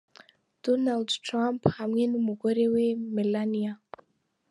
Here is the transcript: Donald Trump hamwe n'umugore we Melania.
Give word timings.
Donald 0.63 1.09
Trump 1.27 1.61
hamwe 1.77 2.03
n'umugore 2.11 2.63
we 2.73 2.85
Melania. 3.15 3.73